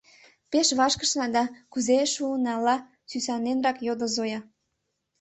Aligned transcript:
—Пеш 0.51 0.67
вашкышна 0.79 1.25
да, 1.35 1.43
кузе 1.71 1.97
шуын 2.13 2.45
ала?..— 2.55 2.75
сӱсаненрак 3.09 3.77
йодо 3.87 4.07
Зоя. 4.15 4.39